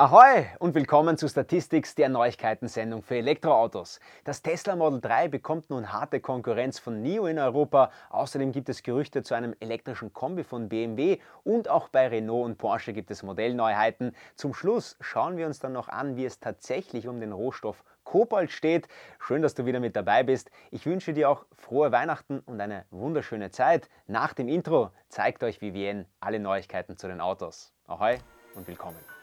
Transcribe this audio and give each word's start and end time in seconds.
Ahoi 0.00 0.46
und 0.60 0.74
willkommen 0.74 1.18
zu 1.18 1.28
Statistics, 1.28 1.94
der 1.94 2.08
Neuigkeitensendung 2.08 3.02
für 3.02 3.16
Elektroautos. 3.16 4.00
Das 4.24 4.40
Tesla 4.40 4.74
Model 4.74 4.98
3 5.02 5.28
bekommt 5.28 5.68
nun 5.68 5.92
harte 5.92 6.20
Konkurrenz 6.20 6.78
von 6.78 7.02
NIO 7.02 7.26
in 7.26 7.38
Europa. 7.38 7.90
Außerdem 8.08 8.50
gibt 8.50 8.70
es 8.70 8.82
Gerüchte 8.82 9.22
zu 9.22 9.34
einem 9.34 9.54
elektrischen 9.60 10.14
Kombi 10.14 10.42
von 10.42 10.70
BMW 10.70 11.18
und 11.44 11.68
auch 11.68 11.88
bei 11.88 12.08
Renault 12.08 12.46
und 12.46 12.56
Porsche 12.56 12.94
gibt 12.94 13.10
es 13.10 13.22
Modellneuheiten. 13.22 14.16
Zum 14.36 14.54
Schluss 14.54 14.96
schauen 15.02 15.36
wir 15.36 15.44
uns 15.44 15.58
dann 15.58 15.74
noch 15.74 15.90
an, 15.90 16.16
wie 16.16 16.24
es 16.24 16.40
tatsächlich 16.40 17.06
um 17.06 17.20
den 17.20 17.32
Rohstoff 17.32 17.84
Kobalt 18.02 18.52
steht. 18.52 18.88
Schön, 19.18 19.42
dass 19.42 19.52
du 19.52 19.66
wieder 19.66 19.80
mit 19.80 19.96
dabei 19.96 20.22
bist. 20.22 20.50
Ich 20.70 20.86
wünsche 20.86 21.12
dir 21.12 21.28
auch 21.28 21.44
frohe 21.52 21.92
Weihnachten 21.92 22.40
und 22.46 22.58
eine 22.58 22.86
wunderschöne 22.90 23.50
Zeit. 23.50 23.90
Nach 24.06 24.32
dem 24.32 24.48
Intro 24.48 24.92
zeigt 25.10 25.42
euch 25.42 25.60
Vivien 25.60 26.06
alle 26.20 26.40
Neuigkeiten 26.40 26.96
zu 26.96 27.06
den 27.06 27.20
Autos. 27.20 27.74
Ahoi 27.86 28.16
und 28.54 28.66
willkommen. 28.66 29.19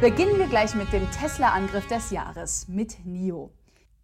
Beginnen 0.00 0.38
wir 0.38 0.46
gleich 0.46 0.76
mit 0.76 0.92
dem 0.92 1.10
Tesla-Angriff 1.10 1.88
des 1.88 2.12
Jahres, 2.12 2.68
mit 2.68 3.04
NIO. 3.04 3.50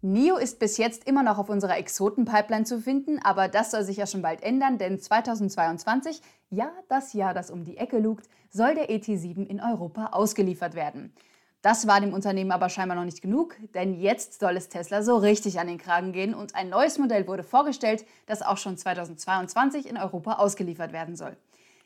NIO 0.01 0.35
ist 0.35 0.59
bis 0.59 0.75
jetzt 0.75 1.07
immer 1.07 1.23
noch 1.23 1.37
auf 1.37 1.47
unserer 1.47 1.77
Exoten-Pipeline 1.77 2.65
zu 2.65 2.81
finden, 2.81 3.17
aber 3.23 3.47
das 3.47 3.71
soll 3.71 3.83
sich 3.83 3.95
ja 3.95 4.05
schon 4.05 4.21
bald 4.21 4.43
ändern, 4.43 4.77
denn 4.77 4.99
2022, 4.99 6.21
ja, 6.49 6.69
das 6.89 7.13
Jahr, 7.13 7.33
das 7.33 7.49
um 7.49 7.63
die 7.63 7.77
Ecke 7.77 7.99
lugt, 7.99 8.27
soll 8.49 8.75
der 8.75 8.89
ET7 8.89 9.47
in 9.47 9.61
Europa 9.61 10.07
ausgeliefert 10.07 10.75
werden. 10.75 11.13
Das 11.61 11.87
war 11.87 12.01
dem 12.01 12.13
Unternehmen 12.13 12.51
aber 12.51 12.67
scheinbar 12.67 12.97
noch 12.97 13.05
nicht 13.05 13.21
genug, 13.21 13.55
denn 13.73 13.93
jetzt 13.93 14.41
soll 14.41 14.57
es 14.57 14.67
Tesla 14.67 15.01
so 15.01 15.15
richtig 15.15 15.61
an 15.61 15.67
den 15.67 15.77
Kragen 15.77 16.11
gehen 16.11 16.33
und 16.33 16.55
ein 16.55 16.67
neues 16.67 16.99
Modell 16.99 17.25
wurde 17.25 17.43
vorgestellt, 17.43 18.05
das 18.25 18.41
auch 18.41 18.57
schon 18.57 18.75
2022 18.75 19.87
in 19.87 19.97
Europa 19.97 20.33
ausgeliefert 20.33 20.91
werden 20.91 21.15
soll. 21.15 21.37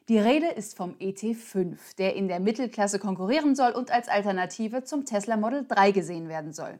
Die 0.09 0.17
Rede 0.17 0.47
ist 0.47 0.75
vom 0.75 0.95
ET5, 0.95 1.77
der 1.99 2.15
in 2.15 2.27
der 2.27 2.39
Mittelklasse 2.39 2.97
konkurrieren 2.97 3.55
soll 3.55 3.73
und 3.73 3.91
als 3.91 4.07
Alternative 4.07 4.83
zum 4.83 5.05
Tesla 5.05 5.37
Model 5.37 5.67
3 5.67 5.91
gesehen 5.91 6.29
werden 6.29 6.51
soll. 6.51 6.79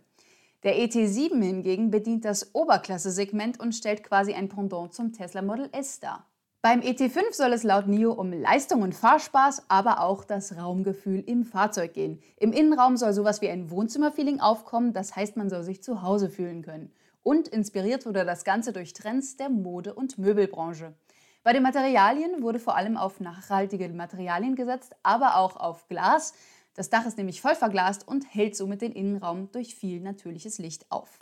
Der 0.64 0.76
ET7 0.76 1.40
hingegen 1.40 1.92
bedient 1.92 2.26
das 2.26 2.56
Oberklasse-Segment 2.56 3.60
und 3.60 3.76
stellt 3.76 4.04
quasi 4.04 4.34
ein 4.34 4.50
Pendant 4.50 4.96
zum 4.96 5.14
Tesla 5.14 5.44
Model 5.44 5.70
S 5.74 6.00
dar. 6.00 6.26
Beim 6.64 6.80
ET5 6.80 7.22
soll 7.34 7.54
es 7.54 7.62
laut 7.62 7.86
NIO 7.88 8.14
um 8.14 8.34
Leistung 8.34 8.82
und 8.82 8.96
Fahrspaß, 8.96 9.66
aber 9.68 10.02
auch 10.02 10.24
das 10.24 10.58
Raumgefühl 10.58 11.20
im 11.20 11.46
Fahrzeug 11.46 11.94
gehen. 11.94 12.24
Im 12.38 12.52
Innenraum 12.52 12.98
soll 12.98 13.14
sowas 13.14 13.42
wie 13.42 13.50
ein 13.50 13.70
Wohnzimmerfeeling 13.70 14.40
aufkommen, 14.40 14.92
das 14.92 15.16
heißt, 15.16 15.38
man 15.38 15.52
soll 15.52 15.62
sich 15.62 15.84
zu 15.84 16.02
Hause 16.02 16.32
fühlen 16.32 16.64
können. 16.64 16.92
Und 17.22 17.48
inspiriert 17.48 18.08
wurde 18.08 18.26
das 18.26 18.44
Ganze 18.44 18.74
durch 18.74 18.94
Trends 18.94 19.38
der 19.38 19.50
Mode- 19.50 19.94
und 19.94 20.18
Möbelbranche. 20.18 20.96
Bei 21.44 21.54
den 21.54 21.64
Materialien 21.64 22.42
wurde 22.42 22.60
vor 22.60 22.76
allem 22.76 22.98
auf 22.98 23.22
nachhaltige 23.22 23.88
Materialien 23.90 24.56
gesetzt, 24.56 24.96
aber 25.04 25.38
auch 25.38 25.56
auf 25.56 25.88
Glas. 25.88 26.34
Das 26.74 26.90
Dach 26.90 27.06
ist 27.06 27.18
nämlich 27.18 27.42
voll 27.42 27.56
verglast 27.56 28.08
und 28.08 28.34
hält 28.34 28.56
somit 28.56 28.82
den 28.82 28.92
Innenraum 28.92 29.50
durch 29.52 29.76
viel 29.76 30.02
natürliches 30.02 30.58
Licht 30.58 30.86
auf. 30.90 31.20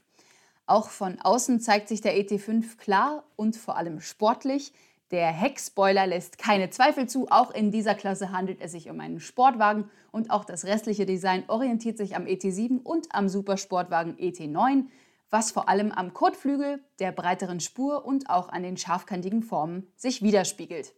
Auch 0.65 0.89
von 0.89 1.19
außen 1.21 1.61
zeigt 1.61 1.87
sich 1.87 2.01
der 2.01 2.17
ET5 2.17 2.77
klar 2.77 3.23
und 3.35 3.55
vor 3.55 3.77
allem 3.77 4.01
sportlich. 4.01 4.73
Der 5.11 5.27
Heckspoiler 5.27 6.05
lässt 6.05 6.37
keine 6.37 6.69
Zweifel 6.71 7.07
zu. 7.07 7.27
Auch 7.29 7.51
in 7.51 7.71
dieser 7.71 7.95
Klasse 7.95 8.31
handelt 8.31 8.59
es 8.59 8.73
sich 8.73 8.89
um 8.89 8.99
einen 8.99 9.21
Sportwagen 9.21 9.89
und 10.11 10.31
auch 10.31 10.43
das 10.43 10.65
restliche 10.65 11.05
Design 11.05 11.45
orientiert 11.47 11.97
sich 11.97 12.15
am 12.15 12.25
ET7 12.25 12.81
und 12.83 13.07
am 13.13 13.29
Supersportwagen 13.29 14.17
ET9 14.17 14.87
was 15.29 15.51
vor 15.51 15.69
allem 15.69 15.91
am 15.91 16.13
Kotflügel, 16.13 16.83
der 16.99 17.11
breiteren 17.11 17.59
Spur 17.59 18.05
und 18.05 18.29
auch 18.29 18.49
an 18.49 18.63
den 18.63 18.77
scharfkantigen 18.77 19.43
Formen 19.43 19.91
sich 19.95 20.21
widerspiegelt. 20.21 20.93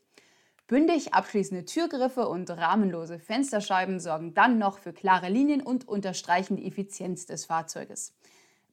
Bündig 0.67 1.16
abschließende 1.16 1.66
Türgriffe 1.66 2.27
und 2.27 2.50
rahmenlose 2.50 3.17
Fensterscheiben 3.17 4.00
sorgen 4.00 4.35
dann 4.35 4.59
noch 4.59 4.77
für 4.77 4.94
klare 4.94 5.27
Linien 5.27 5.61
und 5.61 5.88
unterstreichen 5.88 6.57
die 6.57 6.67
Effizienz 6.67 7.25
des 7.25 7.45
Fahrzeuges. 7.45 8.13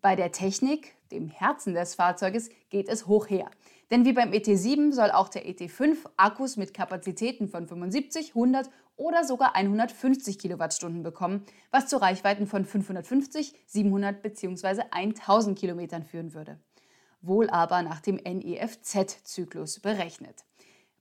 Bei 0.03 0.15
der 0.15 0.31
Technik, 0.31 0.95
dem 1.11 1.29
Herzen 1.29 1.73
des 1.73 1.95
Fahrzeuges, 1.95 2.51
geht 2.69 2.89
es 2.91 3.07
hoch 3.07 3.31
her. 3.31 3.51
Denn 3.91 4.05
wie 4.05 4.13
beim 4.13 4.33
ET7 4.33 4.93
soll 4.93 5.11
auch 5.11 5.29
der 5.29 5.47
ET5 5.47 5.97
Akkus 6.19 6.57
mit 6.57 6.75
Kapazitäten 6.75 7.49
von 7.49 7.67
75, 7.67 8.31
100 8.35 8.69
oder 8.97 9.25
sogar 9.25 9.55
150 9.55 10.39
Kilowattstunden 10.39 11.03
bekommen, 11.03 11.45
was 11.71 11.87
zu 11.87 12.01
Reichweiten 12.01 12.47
von 12.47 12.65
550, 12.65 13.55
700 13.67 14.23
bzw. 14.23 14.83
1000 14.91 15.59
Kilometern 15.59 16.05
führen 16.05 16.35
würde. 16.35 16.59
Wohl 17.21 17.51
aber 17.51 17.83
nach 17.83 18.01
dem 18.01 18.17
NEFZ-Zyklus 18.17 19.81
berechnet. 19.81 20.45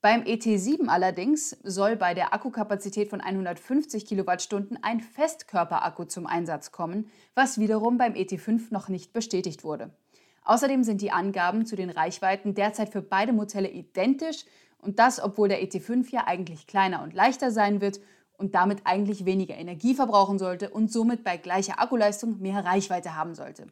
Beim 0.01 0.21
ET7 0.21 0.87
allerdings 0.87 1.49
soll 1.63 1.95
bei 1.95 2.13
der 2.13 2.31
Akkukapazität 2.31 3.09
von 3.09 3.21
150 3.21 4.05
Kilowattstunden 4.05 4.77
ein 4.83 4.99
Festkörperakku 4.99 6.05
zum 6.05 6.27
Einsatz 6.27 6.71
kommen, 6.71 7.09
was 7.33 7.57
wiederum 7.57 7.97
beim 7.97 8.13
ET5 8.13 8.67
noch 8.69 8.87
nicht 8.87 9.13
bestätigt 9.13 9.63
wurde. 9.63 9.89
Außerdem 10.45 10.83
sind 10.83 11.01
die 11.01 11.11
Angaben 11.11 11.65
zu 11.65 11.75
den 11.75 11.89
Reichweiten 11.89 12.53
derzeit 12.53 12.89
für 12.89 13.01
beide 13.01 13.33
Modelle 13.33 13.69
identisch 13.69 14.45
und 14.77 14.99
das, 14.99 15.21
obwohl 15.21 15.49
der 15.49 15.61
ET5 15.61 16.11
ja 16.11 16.27
eigentlich 16.27 16.67
kleiner 16.67 17.01
und 17.01 17.13
leichter 17.13 17.51
sein 17.51 17.81
wird 17.81 17.99
und 18.37 18.53
damit 18.53 18.81
eigentlich 18.85 19.25
weniger 19.25 19.55
Energie 19.55 19.95
verbrauchen 19.95 20.37
sollte 20.37 20.69
und 20.69 20.91
somit 20.91 21.23
bei 21.23 21.37
gleicher 21.37 21.79
Akkuleistung 21.79 22.39
mehr 22.39 22.63
Reichweite 22.63 23.15
haben 23.15 23.33
sollte. 23.33 23.67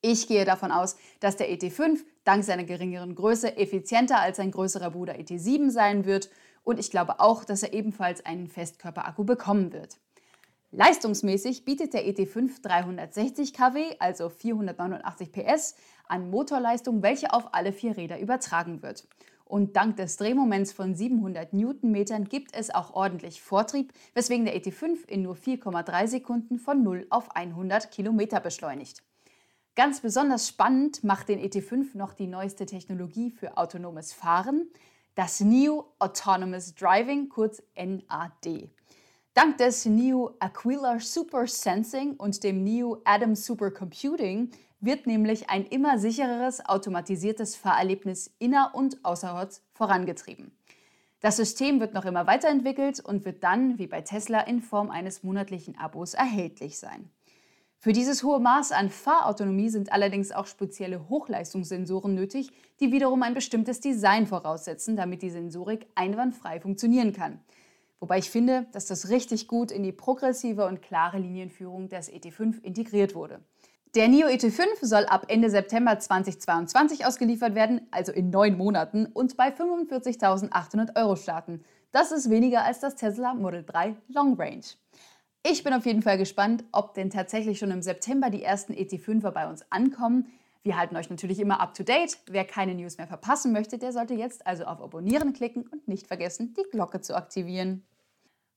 Ich 0.00 0.28
gehe 0.28 0.44
davon 0.44 0.70
aus, 0.70 0.96
dass 1.20 1.36
der 1.36 1.50
ET5 1.50 2.00
dank 2.24 2.44
seiner 2.44 2.64
geringeren 2.64 3.14
Größe 3.14 3.56
effizienter 3.56 4.20
als 4.20 4.36
sein 4.36 4.50
größerer 4.52 4.90
Bruder 4.90 5.14
ET7 5.14 5.70
sein 5.70 6.04
wird 6.04 6.30
und 6.64 6.78
ich 6.78 6.90
glaube 6.90 7.18
auch, 7.18 7.44
dass 7.44 7.62
er 7.64 7.72
ebenfalls 7.72 8.24
einen 8.24 8.48
Festkörperakku 8.48 9.24
bekommen 9.24 9.72
wird. 9.72 9.98
Leistungsmäßig 10.74 11.66
bietet 11.66 11.92
der 11.92 12.06
ET5 12.06 12.62
360 12.62 13.52
kW, 13.52 13.94
also 13.98 14.30
489 14.30 15.30
PS, 15.30 15.74
an 16.08 16.30
Motorleistung, 16.30 17.02
welche 17.02 17.34
auf 17.34 17.52
alle 17.52 17.74
vier 17.74 17.98
Räder 17.98 18.18
übertragen 18.18 18.82
wird. 18.82 19.06
Und 19.44 19.76
dank 19.76 19.98
des 19.98 20.16
Drehmoments 20.16 20.72
von 20.72 20.94
700 20.94 21.52
Newtonmetern 21.52 22.24
gibt 22.24 22.56
es 22.56 22.74
auch 22.74 22.94
ordentlich 22.94 23.42
Vortrieb, 23.42 23.92
weswegen 24.14 24.46
der 24.46 24.56
ET5 24.56 25.06
in 25.06 25.20
nur 25.20 25.36
4,3 25.36 26.06
Sekunden 26.06 26.58
von 26.58 26.82
0 26.82 27.06
auf 27.10 27.36
100 27.36 27.90
Kilometer 27.90 28.40
beschleunigt. 28.40 29.02
Ganz 29.74 30.00
besonders 30.00 30.48
spannend 30.48 31.04
macht 31.04 31.28
den 31.28 31.38
ET5 31.38 31.98
noch 31.98 32.14
die 32.14 32.26
neueste 32.26 32.64
Technologie 32.64 33.30
für 33.30 33.58
autonomes 33.58 34.14
Fahren, 34.14 34.70
das 35.16 35.40
NIO 35.40 35.92
Autonomous 35.98 36.74
Driving, 36.74 37.28
kurz 37.28 37.62
NAD. 37.76 38.70
Dank 39.34 39.56
des 39.56 39.86
NIO 39.86 40.36
Aquila 40.40 41.00
Super 41.00 41.46
Sensing 41.46 42.16
und 42.16 42.44
dem 42.44 42.62
NIO 42.64 43.00
Atom 43.06 43.34
Super 43.34 43.70
Computing 43.70 44.50
wird 44.80 45.06
nämlich 45.06 45.48
ein 45.48 45.64
immer 45.64 45.98
sichereres 45.98 46.62
automatisiertes 46.66 47.56
Fahrerlebnis 47.56 48.30
inner- 48.38 48.74
und 48.74 49.02
außerorts 49.02 49.62
vorangetrieben. 49.72 50.52
Das 51.20 51.38
System 51.38 51.80
wird 51.80 51.94
noch 51.94 52.04
immer 52.04 52.26
weiterentwickelt 52.26 53.00
und 53.00 53.24
wird 53.24 53.42
dann, 53.42 53.78
wie 53.78 53.86
bei 53.86 54.02
Tesla, 54.02 54.40
in 54.40 54.60
Form 54.60 54.90
eines 54.90 55.22
monatlichen 55.22 55.78
Abos 55.78 56.12
erhältlich 56.12 56.78
sein. 56.78 57.08
Für 57.78 57.94
dieses 57.94 58.22
hohe 58.22 58.38
Maß 58.38 58.72
an 58.72 58.90
Fahrautonomie 58.90 59.70
sind 59.70 59.92
allerdings 59.92 60.30
auch 60.30 60.46
spezielle 60.46 61.08
Hochleistungssensoren 61.08 62.14
nötig, 62.14 62.50
die 62.80 62.92
wiederum 62.92 63.22
ein 63.22 63.32
bestimmtes 63.32 63.80
Design 63.80 64.26
voraussetzen, 64.26 64.94
damit 64.94 65.22
die 65.22 65.30
Sensorik 65.30 65.86
einwandfrei 65.94 66.60
funktionieren 66.60 67.14
kann. 67.14 67.40
Wobei 68.02 68.18
ich 68.18 68.30
finde, 68.30 68.66
dass 68.72 68.86
das 68.86 69.10
richtig 69.10 69.46
gut 69.46 69.70
in 69.70 69.84
die 69.84 69.92
progressive 69.92 70.66
und 70.66 70.82
klare 70.82 71.18
Linienführung 71.18 71.88
des 71.88 72.12
ET5 72.12 72.60
integriert 72.60 73.14
wurde. 73.14 73.38
Der 73.94 74.08
NIO 74.08 74.26
ET5 74.26 74.64
soll 74.80 75.04
ab 75.04 75.26
Ende 75.28 75.48
September 75.50 75.96
2022 75.96 77.06
ausgeliefert 77.06 77.54
werden, 77.54 77.86
also 77.92 78.10
in 78.10 78.30
neun 78.30 78.58
Monaten, 78.58 79.06
und 79.06 79.36
bei 79.36 79.50
45.800 79.50 80.96
Euro 81.00 81.14
starten. 81.14 81.62
Das 81.92 82.10
ist 82.10 82.28
weniger 82.28 82.64
als 82.64 82.80
das 82.80 82.96
Tesla 82.96 83.34
Model 83.34 83.62
3 83.62 83.94
Long 84.08 84.34
Range. 84.34 84.64
Ich 85.44 85.62
bin 85.62 85.72
auf 85.72 85.86
jeden 85.86 86.02
Fall 86.02 86.18
gespannt, 86.18 86.64
ob 86.72 86.94
denn 86.94 87.08
tatsächlich 87.08 87.60
schon 87.60 87.70
im 87.70 87.82
September 87.82 88.30
die 88.30 88.42
ersten 88.42 88.72
ET5er 88.72 89.30
bei 89.30 89.48
uns 89.48 89.64
ankommen. 89.70 90.26
Wir 90.64 90.76
halten 90.76 90.96
euch 90.96 91.08
natürlich 91.08 91.38
immer 91.38 91.60
up 91.60 91.74
to 91.74 91.84
date. 91.84 92.18
Wer 92.26 92.44
keine 92.46 92.74
News 92.74 92.98
mehr 92.98 93.06
verpassen 93.06 93.52
möchte, 93.52 93.78
der 93.78 93.92
sollte 93.92 94.14
jetzt 94.14 94.44
also 94.44 94.64
auf 94.64 94.80
Abonnieren 94.80 95.34
klicken 95.34 95.68
und 95.68 95.86
nicht 95.86 96.08
vergessen, 96.08 96.52
die 96.54 96.68
Glocke 96.68 97.00
zu 97.00 97.14
aktivieren. 97.14 97.84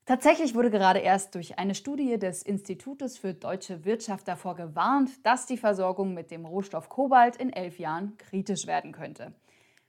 Tatsächlich 0.06 0.54
wurde 0.54 0.70
gerade 0.70 1.00
erst 1.00 1.34
durch 1.34 1.58
eine 1.58 1.74
Studie 1.74 2.20
des 2.20 2.44
Institutes 2.44 3.18
für 3.18 3.34
deutsche 3.34 3.86
Wirtschaft 3.86 4.28
davor 4.28 4.56
gewarnt, 4.56 5.26
dass 5.26 5.48
die 5.48 5.58
Versorgung 5.58 6.14
mit 6.14 6.30
dem 6.30 6.46
Rohstoff 6.46 6.90
Kobalt 6.90 7.38
in 7.38 7.52
elf 7.52 7.80
Jahren 7.80 8.16
kritisch 8.18 8.68
werden 8.68 8.92
könnte. 8.92 9.34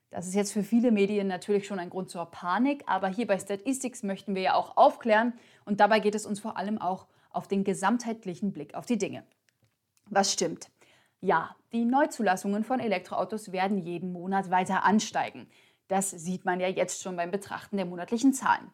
Das 0.08 0.26
ist 0.26 0.34
jetzt 0.34 0.52
für 0.52 0.62
viele 0.62 0.90
Medien 0.90 1.26
natürlich 1.26 1.66
schon 1.66 1.78
ein 1.78 1.90
Grund 1.90 2.08
zur 2.08 2.24
Panik, 2.24 2.82
aber 2.86 3.08
hier 3.08 3.26
bei 3.26 3.38
Statistics 3.38 4.02
möchten 4.02 4.34
wir 4.34 4.40
ja 4.40 4.54
auch 4.54 4.78
aufklären 4.78 5.34
und 5.66 5.80
dabei 5.80 6.00
geht 6.00 6.14
es 6.14 6.24
uns 6.24 6.40
vor 6.40 6.56
allem 6.56 6.80
auch 6.80 7.06
auf 7.28 7.46
den 7.46 7.62
gesamtheitlichen 7.62 8.54
Blick 8.54 8.74
auf 8.74 8.86
die 8.86 8.96
Dinge. 8.96 9.22
Was 10.08 10.32
stimmt? 10.32 10.70
Ja, 11.20 11.54
die 11.72 11.84
Neuzulassungen 11.84 12.64
von 12.64 12.80
Elektroautos 12.80 13.52
werden 13.52 13.76
jeden 13.76 14.12
Monat 14.12 14.50
weiter 14.50 14.84
ansteigen. 14.84 15.46
Das 15.88 16.10
sieht 16.10 16.46
man 16.46 16.58
ja 16.58 16.68
jetzt 16.68 17.02
schon 17.02 17.16
beim 17.16 17.30
Betrachten 17.30 17.76
der 17.76 17.84
monatlichen 17.84 18.32
Zahlen. 18.32 18.72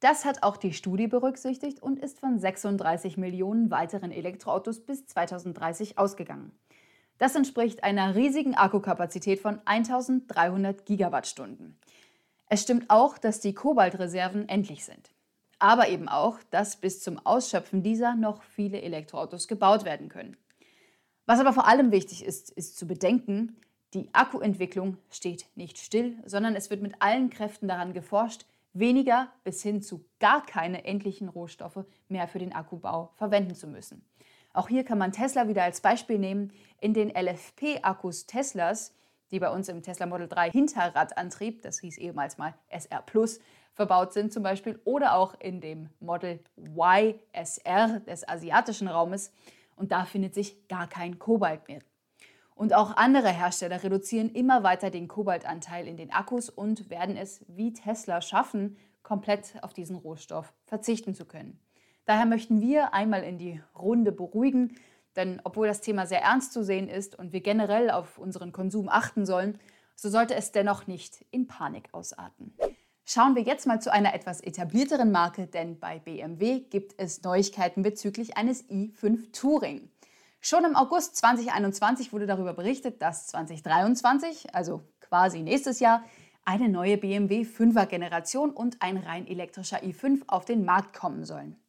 Das 0.00 0.24
hat 0.24 0.42
auch 0.42 0.56
die 0.56 0.72
Studie 0.72 1.06
berücksichtigt 1.06 1.82
und 1.82 1.98
ist 1.98 2.20
von 2.20 2.38
36 2.38 3.18
Millionen 3.18 3.70
weiteren 3.70 4.12
Elektroautos 4.12 4.80
bis 4.80 5.06
2030 5.06 5.98
ausgegangen. 5.98 6.52
Das 7.18 7.36
entspricht 7.36 7.84
einer 7.84 8.14
riesigen 8.14 8.54
Akkukapazität 8.54 9.40
von 9.40 9.60
1300 9.66 10.86
Gigawattstunden. 10.86 11.78
Es 12.48 12.62
stimmt 12.62 12.88
auch, 12.88 13.18
dass 13.18 13.40
die 13.40 13.52
Kobaltreserven 13.52 14.48
endlich 14.48 14.86
sind. 14.86 15.10
Aber 15.58 15.88
eben 15.90 16.08
auch, 16.08 16.38
dass 16.50 16.76
bis 16.76 17.02
zum 17.02 17.18
Ausschöpfen 17.18 17.82
dieser 17.82 18.14
noch 18.14 18.42
viele 18.42 18.80
Elektroautos 18.80 19.48
gebaut 19.48 19.84
werden 19.84 20.08
können. 20.08 20.38
Was 21.26 21.40
aber 21.40 21.52
vor 21.52 21.68
allem 21.68 21.92
wichtig 21.92 22.24
ist, 22.24 22.50
ist 22.50 22.78
zu 22.78 22.86
bedenken, 22.86 23.54
die 23.92 24.08
Akkuentwicklung 24.14 24.96
steht 25.10 25.44
nicht 25.56 25.76
still, 25.76 26.16
sondern 26.24 26.56
es 26.56 26.70
wird 26.70 26.80
mit 26.80 26.94
allen 27.00 27.28
Kräften 27.28 27.68
daran 27.68 27.92
geforscht, 27.92 28.46
weniger 28.72 29.32
bis 29.44 29.62
hin 29.62 29.82
zu 29.82 30.04
gar 30.18 30.44
keine 30.44 30.84
endlichen 30.84 31.28
Rohstoffe 31.28 31.84
mehr 32.08 32.28
für 32.28 32.38
den 32.38 32.52
Akkubau 32.52 33.10
verwenden 33.16 33.54
zu 33.54 33.66
müssen. 33.66 34.04
Auch 34.52 34.68
hier 34.68 34.84
kann 34.84 34.98
man 34.98 35.12
Tesla 35.12 35.48
wieder 35.48 35.62
als 35.62 35.80
Beispiel 35.80 36.18
nehmen. 36.18 36.52
In 36.80 36.94
den 36.94 37.10
LFP-Akkus 37.10 38.26
Teslas, 38.26 38.94
die 39.30 39.38
bei 39.38 39.50
uns 39.50 39.68
im 39.68 39.82
Tesla 39.82 40.06
Model 40.06 40.28
3 40.28 40.50
Hinterradantrieb, 40.50 41.62
das 41.62 41.78
hieß 41.80 41.98
ehemals 41.98 42.36
mal 42.36 42.54
SR 42.68 43.02
Plus, 43.02 43.38
verbaut 43.74 44.12
sind 44.12 44.32
zum 44.32 44.42
Beispiel, 44.42 44.80
oder 44.84 45.14
auch 45.14 45.38
in 45.38 45.60
dem 45.60 45.88
Model 46.00 46.40
Y 46.56 47.14
SR 47.32 48.00
des 48.00 48.28
asiatischen 48.28 48.88
Raumes, 48.88 49.32
und 49.76 49.92
da 49.92 50.04
findet 50.04 50.34
sich 50.34 50.68
gar 50.68 50.88
kein 50.88 51.18
Kobalt 51.18 51.66
mehr. 51.68 51.80
Und 52.60 52.74
auch 52.74 52.94
andere 52.98 53.30
Hersteller 53.30 53.82
reduzieren 53.82 54.28
immer 54.28 54.62
weiter 54.62 54.90
den 54.90 55.08
Kobaltanteil 55.08 55.88
in 55.88 55.96
den 55.96 56.12
Akkus 56.12 56.50
und 56.50 56.90
werden 56.90 57.16
es 57.16 57.42
wie 57.48 57.72
Tesla 57.72 58.20
schaffen, 58.20 58.76
komplett 59.02 59.54
auf 59.62 59.72
diesen 59.72 59.96
Rohstoff 59.96 60.52
verzichten 60.66 61.14
zu 61.14 61.24
können. 61.24 61.58
Daher 62.04 62.26
möchten 62.26 62.60
wir 62.60 62.92
einmal 62.92 63.22
in 63.22 63.38
die 63.38 63.62
Runde 63.74 64.12
beruhigen, 64.12 64.74
denn 65.16 65.40
obwohl 65.42 65.68
das 65.68 65.80
Thema 65.80 66.06
sehr 66.06 66.20
ernst 66.20 66.52
zu 66.52 66.62
sehen 66.62 66.90
ist 66.90 67.18
und 67.18 67.32
wir 67.32 67.40
generell 67.40 67.90
auf 67.90 68.18
unseren 68.18 68.52
Konsum 68.52 68.90
achten 68.90 69.24
sollen, 69.24 69.58
so 69.96 70.10
sollte 70.10 70.34
es 70.34 70.52
dennoch 70.52 70.86
nicht 70.86 71.24
in 71.30 71.46
Panik 71.46 71.88
ausarten. 71.92 72.54
Schauen 73.06 73.36
wir 73.36 73.42
jetzt 73.42 73.66
mal 73.66 73.80
zu 73.80 73.90
einer 73.90 74.12
etwas 74.12 74.42
etablierteren 74.42 75.10
Marke, 75.10 75.46
denn 75.46 75.80
bei 75.80 75.98
BMW 75.98 76.60
gibt 76.60 76.92
es 76.98 77.22
Neuigkeiten 77.22 77.82
bezüglich 77.82 78.36
eines 78.36 78.68
i5 78.68 79.32
Touring. 79.32 79.88
Schon 80.42 80.64
im 80.64 80.74
August 80.74 81.16
2021 81.16 82.14
wurde 82.14 82.26
darüber 82.26 82.54
berichtet, 82.54 83.02
dass 83.02 83.26
2023, 83.26 84.54
also 84.54 84.82
quasi 85.00 85.42
nächstes 85.42 85.80
Jahr, 85.80 86.02
eine 86.46 86.70
neue 86.70 86.96
BMW 86.96 87.42
5er 87.42 87.84
Generation 87.84 88.50
und 88.50 88.80
ein 88.80 88.96
rein 88.96 89.26
elektrischer 89.26 89.82
i5 89.82 90.22
auf 90.28 90.46
den 90.46 90.64
Markt 90.64 90.96
kommen 90.96 91.26
sollen. 91.26 91.60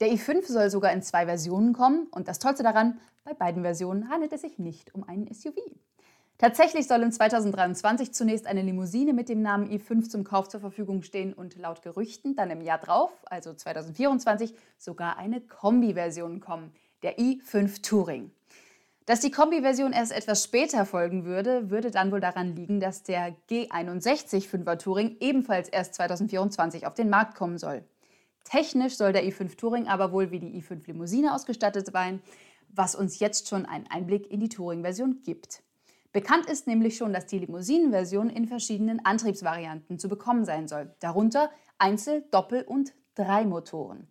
Der 0.00 0.08
i5 0.08 0.46
soll 0.46 0.68
sogar 0.68 0.92
in 0.92 1.02
zwei 1.02 1.26
Versionen 1.26 1.72
kommen 1.72 2.08
und 2.10 2.26
das 2.26 2.40
Tollste 2.40 2.64
daran, 2.64 3.00
bei 3.22 3.34
beiden 3.34 3.62
Versionen 3.62 4.10
handelt 4.10 4.32
es 4.32 4.40
sich 4.40 4.58
nicht 4.58 4.92
um 4.96 5.04
einen 5.04 5.32
SUV. 5.32 5.56
Tatsächlich 6.38 6.88
soll 6.88 7.02
in 7.02 7.12
2023 7.12 8.12
zunächst 8.12 8.48
eine 8.48 8.62
Limousine 8.62 9.12
mit 9.12 9.28
dem 9.28 9.42
Namen 9.42 9.70
i5 9.70 10.08
zum 10.08 10.24
Kauf 10.24 10.48
zur 10.48 10.60
Verfügung 10.60 11.02
stehen 11.02 11.34
und 11.34 11.56
laut 11.56 11.82
Gerüchten 11.82 12.34
dann 12.34 12.50
im 12.50 12.62
Jahr 12.62 12.78
drauf, 12.78 13.12
also 13.26 13.54
2024, 13.54 14.54
sogar 14.76 15.18
eine 15.18 15.40
Kombi-Version 15.40 16.40
kommen, 16.40 16.72
der 17.02 17.18
i5 17.18 17.82
Touring. 17.82 18.30
Dass 19.06 19.20
die 19.20 19.30
Kombi-Version 19.30 19.92
erst 19.92 20.12
etwas 20.12 20.44
später 20.44 20.84
folgen 20.84 21.24
würde, 21.24 21.70
würde 21.70 21.90
dann 21.90 22.12
wohl 22.12 22.20
daran 22.20 22.54
liegen, 22.54 22.78
dass 22.78 23.02
der 23.02 23.34
G61 23.48 24.46
5er 24.46 24.76
Touring 24.76 25.16
ebenfalls 25.20 25.70
erst 25.70 25.94
2024 25.94 26.86
auf 26.86 26.92
den 26.92 27.08
Markt 27.08 27.34
kommen 27.34 27.56
soll. 27.56 27.84
Technisch 28.44 28.96
soll 28.96 29.12
der 29.12 29.24
i5 29.24 29.56
Touring 29.56 29.88
aber 29.88 30.12
wohl 30.12 30.30
wie 30.30 30.40
die 30.40 30.60
i5 30.60 30.86
Limousine 30.86 31.34
ausgestattet 31.34 31.90
sein, 31.90 32.20
was 32.68 32.94
uns 32.94 33.18
jetzt 33.18 33.48
schon 33.48 33.64
einen 33.64 33.86
Einblick 33.86 34.30
in 34.30 34.40
die 34.40 34.48
Touring-Version 34.48 35.22
gibt. 35.24 35.62
Bekannt 36.12 36.46
ist 36.46 36.66
nämlich 36.66 36.96
schon, 36.96 37.12
dass 37.12 37.26
die 37.26 37.38
Limousinen-Version 37.38 38.30
in 38.30 38.46
verschiedenen 38.46 39.04
Antriebsvarianten 39.04 39.98
zu 39.98 40.08
bekommen 40.08 40.44
sein 40.44 40.66
soll, 40.66 40.94
darunter 41.00 41.50
Einzel-, 41.78 42.24
Doppel- 42.30 42.64
und 42.64 42.92
Dreimotoren. 43.14 44.06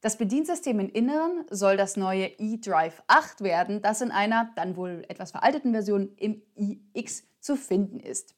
Das 0.00 0.16
Bediensystem 0.16 0.78
im 0.78 0.88
Inneren 0.88 1.44
soll 1.50 1.76
das 1.76 1.96
neue 1.96 2.38
eDrive 2.38 3.02
8 3.08 3.40
werden, 3.40 3.82
das 3.82 4.00
in 4.00 4.12
einer 4.12 4.52
dann 4.54 4.76
wohl 4.76 5.04
etwas 5.08 5.32
veralteten 5.32 5.72
Version 5.72 6.10
im 6.16 6.40
iX 6.54 7.24
zu 7.40 7.56
finden 7.56 7.98
ist. 7.98 8.36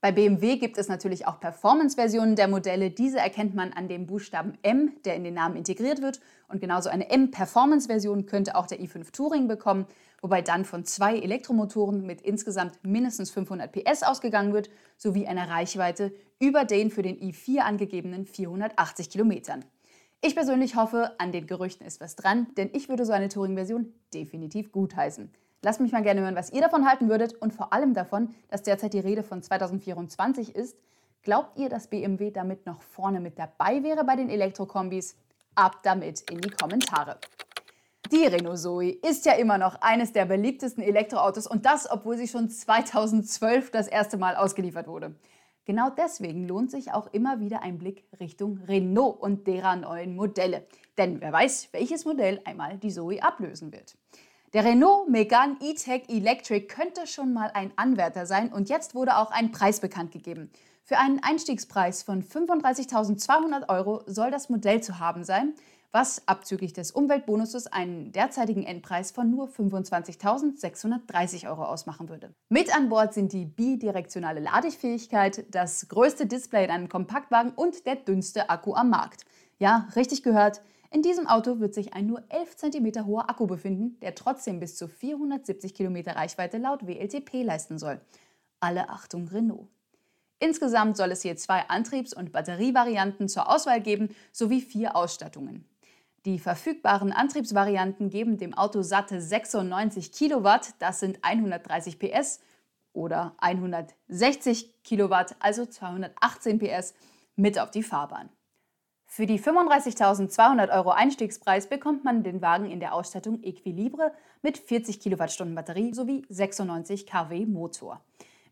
Bei 0.00 0.10
BMW 0.10 0.56
gibt 0.56 0.78
es 0.78 0.88
natürlich 0.88 1.26
auch 1.26 1.38
Performance-Versionen 1.38 2.34
der 2.34 2.48
Modelle. 2.48 2.90
Diese 2.90 3.18
erkennt 3.18 3.54
man 3.54 3.72
an 3.72 3.88
dem 3.88 4.06
Buchstaben 4.06 4.58
M, 4.62 4.92
der 5.04 5.14
in 5.14 5.22
den 5.22 5.34
Namen 5.34 5.56
integriert 5.56 6.02
wird. 6.02 6.20
Und 6.48 6.60
genauso 6.60 6.88
eine 6.90 7.08
M-Performance-Version 7.08 8.26
könnte 8.26 8.56
auch 8.56 8.66
der 8.66 8.80
i5 8.80 9.12
Touring 9.12 9.46
bekommen, 9.46 9.86
wobei 10.20 10.42
dann 10.42 10.64
von 10.64 10.84
zwei 10.84 11.18
Elektromotoren 11.18 12.04
mit 12.04 12.20
insgesamt 12.20 12.78
mindestens 12.82 13.30
500 13.30 13.70
PS 13.70 14.02
ausgegangen 14.02 14.52
wird, 14.52 14.70
sowie 14.96 15.26
einer 15.26 15.48
Reichweite 15.48 16.12
über 16.40 16.64
den 16.64 16.90
für 16.90 17.02
den 17.02 17.16
i4 17.18 17.58
angegebenen 17.60 18.26
480 18.26 19.08
Kilometern. 19.08 19.64
Ich 20.22 20.34
persönlich 20.34 20.76
hoffe, 20.76 21.12
an 21.18 21.30
den 21.30 21.46
Gerüchten 21.46 21.86
ist 21.86 22.00
was 22.00 22.16
dran, 22.16 22.48
denn 22.56 22.70
ich 22.72 22.88
würde 22.88 23.04
so 23.04 23.12
eine 23.12 23.28
Touring-Version 23.28 23.92
definitiv 24.12 24.72
gutheißen. 24.72 25.30
Lasst 25.62 25.80
mich 25.80 25.92
mal 25.92 26.02
gerne 26.02 26.22
hören, 26.22 26.36
was 26.36 26.52
ihr 26.52 26.60
davon 26.60 26.88
halten 26.88 27.08
würdet 27.08 27.34
und 27.34 27.52
vor 27.52 27.72
allem 27.72 27.94
davon, 27.94 28.34
dass 28.48 28.62
derzeit 28.62 28.92
die 28.92 29.00
Rede 29.00 29.22
von 29.22 29.42
2024 29.42 30.54
ist. 30.54 30.76
Glaubt 31.22 31.58
ihr, 31.58 31.68
dass 31.68 31.88
BMW 31.88 32.30
damit 32.30 32.66
noch 32.66 32.82
vorne 32.82 33.20
mit 33.20 33.38
dabei 33.38 33.82
wäre 33.82 34.04
bei 34.04 34.16
den 34.16 34.30
Elektrokombis? 34.30 35.16
Ab 35.54 35.80
damit 35.82 36.30
in 36.30 36.40
die 36.40 36.50
Kommentare. 36.50 37.18
Die 38.12 38.26
Renault 38.26 38.58
Zoe 38.58 38.90
ist 38.90 39.26
ja 39.26 39.32
immer 39.32 39.58
noch 39.58 39.80
eines 39.80 40.12
der 40.12 40.26
beliebtesten 40.26 40.84
Elektroautos 40.84 41.46
und 41.48 41.66
das, 41.66 41.90
obwohl 41.90 42.16
sie 42.16 42.28
schon 42.28 42.48
2012 42.48 43.72
das 43.72 43.88
erste 43.88 44.16
Mal 44.16 44.36
ausgeliefert 44.36 44.86
wurde. 44.86 45.16
Genau 45.66 45.90
deswegen 45.90 46.46
lohnt 46.46 46.70
sich 46.70 46.92
auch 46.92 47.08
immer 47.12 47.40
wieder 47.40 47.60
ein 47.62 47.78
Blick 47.78 48.04
Richtung 48.20 48.58
Renault 48.68 49.20
und 49.20 49.48
derer 49.48 49.74
neuen 49.74 50.14
Modelle. 50.14 50.64
Denn 50.96 51.20
wer 51.20 51.32
weiß, 51.32 51.70
welches 51.72 52.04
Modell 52.04 52.40
einmal 52.44 52.78
die 52.78 52.90
Zoe 52.92 53.20
ablösen 53.20 53.72
wird. 53.72 53.96
Der 54.52 54.64
Renault 54.64 55.08
Megane 55.08 55.56
E-Tech 55.60 56.04
Electric 56.08 56.68
könnte 56.68 57.08
schon 57.08 57.32
mal 57.32 57.50
ein 57.52 57.72
Anwärter 57.74 58.26
sein 58.26 58.52
und 58.52 58.68
jetzt 58.68 58.94
wurde 58.94 59.16
auch 59.16 59.32
ein 59.32 59.50
Preis 59.50 59.80
bekannt 59.80 60.12
gegeben. 60.12 60.52
Für 60.84 60.98
einen 60.98 61.20
Einstiegspreis 61.20 62.04
von 62.04 62.22
35.200 62.22 63.68
Euro 63.68 64.02
soll 64.06 64.30
das 64.30 64.48
Modell 64.48 64.84
zu 64.84 65.00
haben 65.00 65.24
sein, 65.24 65.54
was 65.96 66.28
abzüglich 66.28 66.74
des 66.74 66.90
Umweltbonuses 66.90 67.68
einen 67.68 68.12
derzeitigen 68.12 68.64
Endpreis 68.64 69.12
von 69.12 69.30
nur 69.30 69.48
25.630 69.48 71.48
Euro 71.48 71.64
ausmachen 71.64 72.10
würde. 72.10 72.34
Mit 72.50 72.76
an 72.76 72.90
Bord 72.90 73.14
sind 73.14 73.32
die 73.32 73.46
bidirektionale 73.46 74.40
Ladefähigkeit, 74.40 75.46
das 75.54 75.88
größte 75.88 76.26
Display 76.26 76.66
in 76.66 76.70
einem 76.70 76.90
Kompaktwagen 76.90 77.52
und 77.52 77.86
der 77.86 77.96
dünnste 77.96 78.50
Akku 78.50 78.74
am 78.74 78.90
Markt. 78.90 79.24
Ja, 79.58 79.88
richtig 79.96 80.22
gehört, 80.22 80.60
in 80.90 81.00
diesem 81.00 81.26
Auto 81.26 81.60
wird 81.60 81.72
sich 81.72 81.94
ein 81.94 82.06
nur 82.06 82.22
11 82.28 82.56
cm 82.56 83.06
hoher 83.06 83.30
Akku 83.30 83.46
befinden, 83.46 83.98
der 84.02 84.14
trotzdem 84.14 84.60
bis 84.60 84.76
zu 84.76 84.88
470 84.88 85.72
km 85.72 86.10
Reichweite 86.10 86.58
laut 86.58 86.86
WLTP 86.86 87.42
leisten 87.42 87.78
soll. 87.78 88.02
Alle 88.60 88.90
Achtung 88.90 89.28
Renault. 89.28 89.66
Insgesamt 90.40 90.98
soll 90.98 91.12
es 91.12 91.22
hier 91.22 91.38
zwei 91.38 91.66
Antriebs- 91.70 92.12
und 92.12 92.32
Batterievarianten 92.32 93.30
zur 93.30 93.50
Auswahl 93.50 93.80
geben 93.80 94.14
sowie 94.30 94.60
vier 94.60 94.94
Ausstattungen. 94.94 95.64
Die 96.26 96.40
verfügbaren 96.40 97.12
Antriebsvarianten 97.12 98.10
geben 98.10 98.36
dem 98.36 98.52
Auto 98.52 98.82
satte 98.82 99.20
96 99.20 100.10
Kilowatt, 100.10 100.74
das 100.80 100.98
sind 100.98 101.20
130 101.22 102.00
PS, 102.00 102.40
oder 102.92 103.36
160 103.38 104.82
Kilowatt, 104.82 105.36
also 105.38 105.66
218 105.66 106.58
PS, 106.58 106.94
mit 107.36 107.60
auf 107.60 107.70
die 107.70 107.84
Fahrbahn. 107.84 108.28
Für 109.04 109.26
die 109.26 109.38
35.200 109.38 110.76
Euro 110.76 110.90
Einstiegspreis 110.90 111.68
bekommt 111.68 112.02
man 112.02 112.24
den 112.24 112.42
Wagen 112.42 112.68
in 112.72 112.80
der 112.80 112.92
Ausstattung 112.94 113.44
Equilibre 113.44 114.10
mit 114.42 114.58
40 114.58 114.98
Kilowattstunden 114.98 115.54
Batterie 115.54 115.94
sowie 115.94 116.26
96 116.28 117.06
kW 117.06 117.46
Motor. 117.46 118.00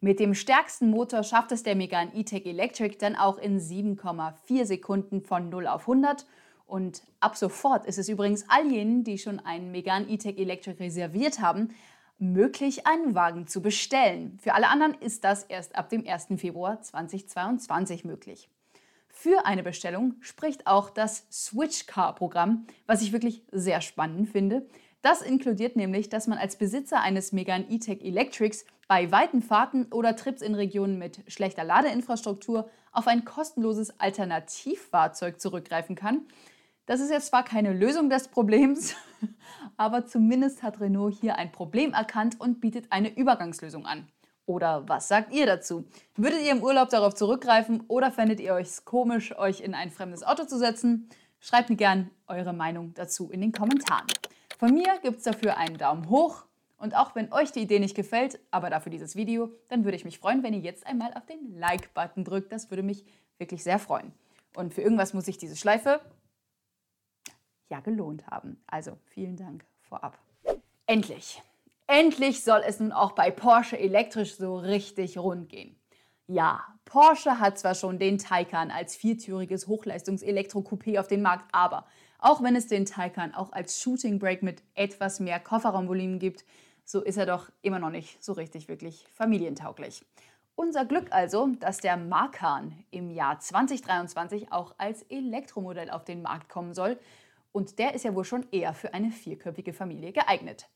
Mit 0.01 0.21
dem 0.21 0.35
stärksten 0.35 0.91
Motor 0.91 1.25
schafft 1.25 1.51
es 1.51 1.65
der 1.65 1.75
Megane 1.75 2.15
E-Tech 2.15 2.47
Electric 2.47 2.99
dann 2.99 3.17
auch 3.17 3.39
in 3.39 3.59
7,4 3.59 4.65
Sekunden 4.65 5.23
von 5.23 5.49
0 5.49 5.67
auf 5.67 5.89
100. 5.89 6.25
Und 6.67 7.03
ab 7.21 7.37
sofort 7.37 7.87
ist 7.87 7.99
es 7.99 8.09
übrigens 8.09 8.45
all 8.49 8.71
jenen, 8.71 9.05
die 9.05 9.19
schon 9.19 9.39
einen 9.41 9.71
Megane 9.71 10.09
E-Tech 10.09 10.39
Electric 10.39 10.83
reserviert 10.83 11.41
haben, 11.41 11.75
möglich, 12.19 12.87
einen 12.87 13.15
Wagen 13.15 13.47
zu 13.47 13.61
bestellen. 13.61 14.39
Für 14.41 14.55
alle 14.55 14.69
anderen 14.69 14.95
ist 14.95 15.25
das 15.25 15.45
erst 15.45 15.77
ab 15.77 15.89
dem 15.89 16.07
1. 16.07 16.29
Februar 16.37 16.81
2022 16.81 18.05
möglich. 18.05 18.49
Für 19.09 19.47
eine 19.47 19.63
Bestellung 19.63 20.15
spricht 20.21 20.67
auch 20.67 20.91
das 20.91 21.27
Switch 21.31 21.87
Car 21.87 22.15
Programm, 22.15 22.67
was 22.87 23.03
ich 23.03 23.13
wirklich 23.13 23.45
sehr 23.53 23.81
spannend 23.81 24.29
finde. 24.29 24.67
Das 25.03 25.23
inkludiert 25.23 25.77
nämlich, 25.77 26.09
dass 26.09 26.27
man 26.27 26.39
als 26.39 26.57
Besitzer 26.57 27.01
eines 27.01 27.33
Megane 27.33 27.67
E-Tech 27.69 28.01
Electrics 28.03 28.65
bei 28.89 29.11
weiten 29.13 29.43
Fahrten 29.43 29.87
oder 29.93 30.17
Trips 30.17 30.43
in 30.43 30.55
Regionen 30.55 30.99
mit 30.99 31.21
schlechter 31.29 31.65
Ladeinfrastruktur 31.65 32.69
auf 32.91 33.07
ein 33.07 33.25
kostenloses 33.25 33.99
Alternativfahrzeug 34.01 35.41
zurückgreifen 35.41 35.95
kann. 35.95 36.27
Das 36.87 37.01
ist 37.01 37.11
jetzt 37.11 37.29
zwar 37.29 37.45
keine 37.45 37.73
Lösung 37.73 38.11
des 38.11 38.29
Problems, 38.29 38.95
aber 39.79 40.05
zumindest 40.05 40.63
hat 40.63 40.81
Renault 40.81 41.15
hier 41.15 41.37
ein 41.37 41.51
Problem 41.51 41.95
erkannt 41.95 42.39
und 42.39 42.61
bietet 42.61 42.93
eine 42.93 43.17
Übergangslösung 43.17 43.87
an. 43.87 44.07
Oder 44.45 44.87
was 44.87 45.09
sagt 45.09 45.33
ihr 45.33 45.47
dazu? 45.47 45.85
Würdet 46.15 46.43
ihr 46.43 46.53
im 46.53 46.63
Urlaub 46.63 46.91
darauf 46.91 47.15
zurückgreifen 47.15 47.85
oder 47.89 48.11
fändet 48.11 48.39
ihr 48.39 48.53
euch 48.53 48.85
komisch, 48.85 49.35
euch 49.39 49.63
in 49.63 49.75
ein 49.75 49.91
fremdes 49.91 50.23
Auto 50.23 50.45
zu 50.45 50.59
setzen? 50.59 51.09
Schreibt 51.41 51.71
mir 51.71 51.77
gern 51.77 52.11
eure 52.27 52.53
Meinung 52.53 52.93
dazu 52.93 53.31
in 53.31 53.41
den 53.41 53.53
Kommentaren. 53.53 54.07
Von 54.59 54.75
mir 54.75 54.99
gibt 55.03 55.19
es 55.19 55.25
dafür 55.25 55.57
einen 55.57 55.79
Daumen 55.79 56.11
hoch 56.11 56.45
und 56.77 56.95
auch 56.95 57.15
wenn 57.15 57.33
euch 57.33 57.51
die 57.51 57.61
Idee 57.61 57.79
nicht 57.79 57.95
gefällt, 57.95 58.39
aber 58.51 58.69
dafür 58.69 58.91
dieses 58.91 59.17
Video, 59.17 59.51
dann 59.69 59.85
würde 59.85 59.97
ich 59.97 60.05
mich 60.05 60.19
freuen, 60.19 60.43
wenn 60.43 60.53
ihr 60.53 60.61
jetzt 60.61 60.87
einmal 60.87 61.15
auf 61.15 61.25
den 61.25 61.59
Like-Button 61.59 62.25
drückt. 62.25 62.53
Das 62.53 62.71
würde 62.71 62.83
mich 62.83 63.07
wirklich 63.39 63.65
sehr 63.65 63.79
freuen. 63.79 64.13
Und 64.55 64.75
für 64.75 64.83
irgendwas 64.83 65.15
muss 65.15 65.27
ich 65.29 65.39
diese 65.39 65.57
Schleife 65.57 66.03
ja 67.75 67.81
gelohnt 67.81 68.27
haben. 68.29 68.57
Also 68.67 68.99
vielen 69.07 69.37
Dank 69.37 69.65
vorab. 69.83 70.19
Endlich, 70.87 71.43
endlich 71.87 72.45
soll 72.45 72.63
es 72.67 72.79
nun 72.81 72.93
auch 72.93 73.13
bei 73.13 73.31
Porsche 73.31 73.79
elektrisch 73.79 74.37
so 74.37 74.57
richtig 74.57 75.19
rund 75.19 75.49
gehen. 75.49 75.77
Ja, 76.27 76.65
Porsche 76.85 77.41
hat 77.41 77.59
zwar 77.59 77.75
schon 77.75 77.99
den 77.99 78.19
Taycan 78.19 78.71
als 78.71 78.97
viertüriges 78.97 79.67
Hochleistungs-Elektro-Coupé 79.67 80.99
auf 80.99 81.09
den 81.09 81.23
Markt, 81.23 81.47
aber 81.53 81.87
auch 82.19 82.43
wenn 82.43 82.57
es 82.57 82.69
den 82.69 82.87
Taycan 82.87 83.35
auch 83.35 83.53
als 83.53 83.81
Shooting 83.81 84.19
Brake 84.19 84.45
mit 84.45 84.63
etwas 84.75 85.21
mehr 85.21 85.41
Kofferraumvolumen 85.41 86.19
gibt, 86.19 86.45
so 86.85 87.03
ist 87.03 87.17
er 87.17 87.27
doch 87.27 87.51
immer 87.63 87.79
noch 87.79 87.91
nicht 87.91 88.23
so 88.23 88.33
richtig 88.33 88.69
wirklich 88.69 89.07
familientauglich. 89.13 90.05
Unser 90.57 90.85
Glück 90.85 91.09
also, 91.11 91.49
dass 91.59 91.79
der 91.79 91.97
Macan 91.97 92.85
im 92.93 93.11
Jahr 93.11 93.41
2023 93.41 94.53
auch 94.53 94.75
als 94.79 95.03
Elektromodell 95.03 95.91
auf 95.91 96.05
den 96.05 96.23
Markt 96.23 96.49
kommen 96.49 96.75
soll. 96.75 96.97
Und 97.55 97.79
der 97.79 97.95
ist 97.95 98.05
ja 98.05 98.17
wohl 98.17 98.25
schon 98.25 98.45
eher 98.51 98.75
für 98.75 98.95
eine 98.95 99.13
vierköpfige 99.13 99.73
Familie 99.73 100.11
geeignet. 100.11 100.69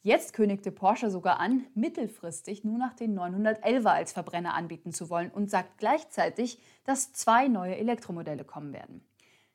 Jetzt 0.00 0.32
kündigte 0.32 0.70
Porsche 0.70 1.10
sogar 1.10 1.40
an, 1.40 1.66
mittelfristig 1.74 2.62
nur 2.62 2.78
noch 2.78 2.92
den 2.92 3.18
911er 3.18 3.88
als 3.88 4.12
Verbrenner 4.12 4.54
anbieten 4.54 4.92
zu 4.92 5.10
wollen 5.10 5.32
und 5.32 5.50
sagt 5.50 5.78
gleichzeitig, 5.78 6.60
dass 6.84 7.12
zwei 7.12 7.48
neue 7.48 7.76
Elektromodelle 7.76 8.44
kommen 8.44 8.72
werden. 8.72 9.04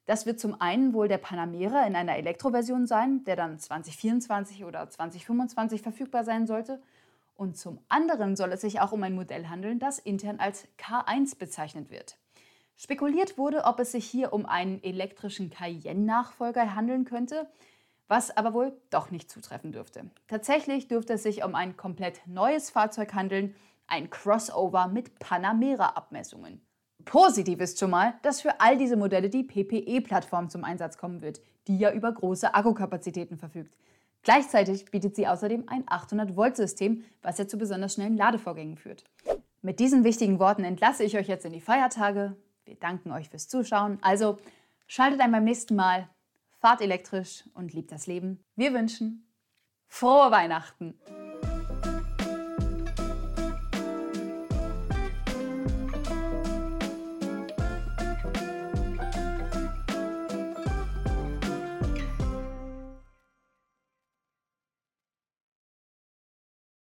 Das 0.05 0.25
wird 0.25 0.38
zum 0.38 0.60
einen 0.60 0.94
wohl 0.94 1.08
der 1.08 1.17
Panamera 1.17 1.88
in 1.88 1.96
einer 1.96 2.17
Elektroversion 2.17 2.88
sein, 2.88 3.24
der 3.24 3.38
dann 3.38 3.58
2024 3.58 4.65
oder 4.65 4.89
2025 4.89 5.82
verfügbar 5.82 6.25
sein 6.25 6.46
sollte. 6.46 6.82
Und 7.36 7.58
zum 7.58 7.79
anderen 7.88 8.36
soll 8.36 8.51
es 8.51 8.60
sich 8.60 8.82
auch 8.82 8.91
um 8.91 9.01
ein 9.03 9.15
Modell 9.15 9.48
handeln, 9.48 9.79
das 9.79 9.98
intern 9.98 10.39
als 10.39 10.67
K1 10.77 11.39
bezeichnet 11.39 11.89
wird. 11.89 12.17
Spekuliert 12.77 13.38
wurde, 13.38 13.63
ob 13.65 13.79
es 13.79 13.94
sich 13.94 14.05
hier 14.05 14.34
um 14.34 14.46
einen 14.46 14.84
elektrischen 14.84 15.50
Cayenne-Nachfolger 15.50 16.75
handeln 16.75 17.05
könnte, 17.05 17.48
was 18.08 18.36
aber 18.36 18.53
wohl 18.53 18.74
doch 18.89 19.12
nicht 19.12 19.32
zutreffen 19.32 19.72
dürfte. 19.72 20.10
Tatsächlich 20.27 20.88
dürfte 20.88 21.13
es 21.13 21.24
sich 21.24 21.44
um 21.44 21.55
ein 21.55 21.77
komplett 21.77 22.22
neues 22.27 22.70
Fahrzeug 22.70 23.13
handeln, 23.13 23.55
ein 23.88 24.10
Crossover 24.10 24.88
mit 24.88 25.20
Panamera-Abmessungen. 25.20 26.62
Positiv 27.05 27.60
ist 27.62 27.79
schon 27.79 27.91
mal, 27.91 28.15
dass 28.24 28.41
für 28.41 28.60
all 28.60 28.77
diese 28.77 28.98
Modelle 28.98 29.29
die 29.29 29.44
PPE-Plattform 29.44 30.50
zum 30.50 30.63
Einsatz 30.63 30.98
kommen 30.98 31.22
wird, 31.22 31.39
die 31.67 31.77
ja 31.77 31.91
über 31.91 32.12
große 32.12 32.53
Akkukapazitäten 32.53 33.38
verfügt. 33.38 33.75
Gleichzeitig 34.24 34.86
bietet 34.86 35.15
sie 35.15 35.27
außerdem 35.27 35.65
ein 35.67 35.86
800-Volt-System, 35.86 37.03
was 37.22 37.38
ja 37.38 37.48
zu 37.48 37.58
besonders 37.58 37.94
schnellen 37.94 38.17
Ladevorgängen 38.17 38.75
führt. 38.75 39.03
Mit 39.62 39.79
diesen 39.79 40.03
wichtigen 40.03 40.39
Worten 40.39 40.63
entlasse 40.63 41.03
ich 41.03 41.15
euch 41.15 41.27
jetzt 41.27 41.46
in 41.46 41.53
die 41.53 41.62
Feiertage. 41.62 42.36
Wir 42.65 42.75
danken 42.75 43.12
euch 43.12 43.29
fürs 43.29 43.48
Zuschauen. 43.48 44.00
Also 44.01 44.39
schaltet 44.88 45.22
ein 45.22 45.31
beim 45.31 45.43
nächsten 45.43 45.75
Mal, 45.75 46.10
fahrt 46.60 46.81
elektrisch 46.81 47.43
und 47.53 47.74
liebt 47.74 47.91
das 47.91 48.07
Leben. 48.07 48.43
Wir 48.55 48.74
wünschen 48.74 49.27
frohe 49.88 50.31
Weihnachten! 50.31 51.00